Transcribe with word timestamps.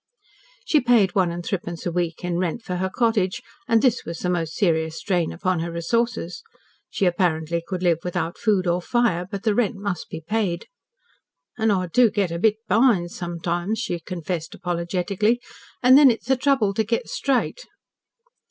She 0.65 0.81
paid 0.81 1.13
one 1.13 1.29
and 1.29 1.45
threepence 1.45 1.85
a 1.85 1.91
week 1.91 2.23
in 2.25 2.39
rent 2.39 2.63
for 2.63 2.77
her 2.77 2.89
cottage, 2.89 3.39
and 3.67 3.83
this 3.83 4.03
was 4.03 4.17
the 4.17 4.31
most 4.31 4.55
serious 4.55 4.99
drain 4.99 5.31
upon 5.31 5.59
her 5.59 5.71
resources. 5.71 6.41
She 6.89 7.05
apparently 7.05 7.61
could 7.67 7.83
live 7.83 7.99
without 8.03 8.35
food 8.39 8.65
or 8.65 8.81
fire, 8.81 9.27
but 9.29 9.43
the 9.43 9.53
rent 9.53 9.75
must 9.75 10.09
be 10.09 10.19
paid. 10.19 10.65
"An' 11.55 11.69
I 11.69 11.85
do 11.85 12.09
get 12.09 12.31
a 12.31 12.39
bit 12.39 12.55
be'ind 12.67 13.11
sometimes," 13.11 13.77
she 13.77 13.99
confessed 13.99 14.55
apologetically, 14.55 15.39
"an' 15.83 15.93
then 15.93 16.09
it's 16.09 16.31
a 16.31 16.35
trouble 16.35 16.73
to 16.73 16.83
get 16.83 17.07
straight." 17.07 17.67